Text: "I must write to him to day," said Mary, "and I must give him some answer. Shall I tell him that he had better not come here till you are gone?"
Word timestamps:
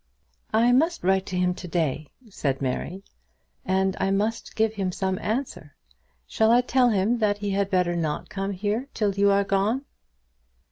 "I 0.55 0.71
must 0.71 1.03
write 1.03 1.27
to 1.27 1.37
him 1.37 1.53
to 1.53 1.67
day," 1.67 2.07
said 2.27 2.59
Mary, 2.59 3.03
"and 3.63 3.95
I 3.99 4.09
must 4.09 4.55
give 4.55 4.73
him 4.73 4.91
some 4.91 5.19
answer. 5.19 5.75
Shall 6.25 6.49
I 6.49 6.61
tell 6.61 6.89
him 6.89 7.19
that 7.19 7.37
he 7.37 7.51
had 7.51 7.69
better 7.69 7.95
not 7.95 8.27
come 8.27 8.49
here 8.49 8.87
till 8.95 9.13
you 9.13 9.29
are 9.29 9.43
gone?" 9.43 9.85